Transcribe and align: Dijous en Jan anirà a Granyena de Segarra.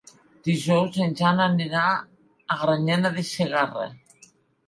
Dijous 0.45 0.95
en 1.07 1.11
Jan 1.19 1.41
anirà 1.43 1.83
a 2.55 2.57
Granyena 2.61 3.11
de 3.19 3.25
Segarra. 3.33 3.85